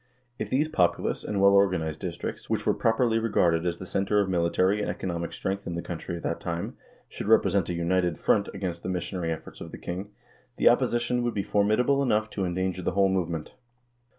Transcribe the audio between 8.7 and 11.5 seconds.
the missionary efforts of the king, the opposition would be